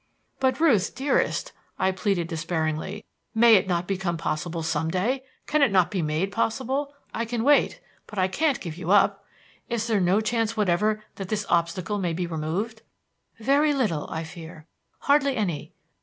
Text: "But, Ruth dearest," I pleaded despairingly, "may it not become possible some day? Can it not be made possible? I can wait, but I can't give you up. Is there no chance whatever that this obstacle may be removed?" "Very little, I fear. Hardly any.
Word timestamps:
"But, 0.39 0.59
Ruth 0.59 0.95
dearest," 0.95 1.51
I 1.77 1.91
pleaded 1.91 2.27
despairingly, 2.27 3.05
"may 3.35 3.53
it 3.53 3.67
not 3.67 3.85
become 3.87 4.17
possible 4.17 4.63
some 4.63 4.89
day? 4.89 5.23
Can 5.45 5.61
it 5.61 5.71
not 5.71 5.91
be 5.91 6.01
made 6.01 6.31
possible? 6.31 6.95
I 7.13 7.23
can 7.23 7.43
wait, 7.43 7.79
but 8.07 8.17
I 8.17 8.27
can't 8.27 8.59
give 8.59 8.77
you 8.79 8.89
up. 8.89 9.23
Is 9.69 9.85
there 9.85 10.01
no 10.01 10.19
chance 10.19 10.57
whatever 10.57 11.03
that 11.17 11.29
this 11.29 11.45
obstacle 11.49 11.99
may 11.99 12.13
be 12.13 12.25
removed?" 12.25 12.81
"Very 13.37 13.75
little, 13.75 14.09
I 14.09 14.23
fear. 14.23 14.65
Hardly 15.01 15.35
any. 15.37 15.71